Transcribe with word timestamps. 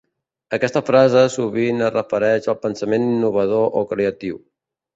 Aquesta 0.57 0.81
frase 0.87 1.21
sovint 1.33 1.83
es 1.89 1.93
refereix 1.97 2.49
al 2.55 2.59
pensament 2.65 3.07
innovador 3.13 3.81
o 3.83 3.87
creatiu. 3.95 4.45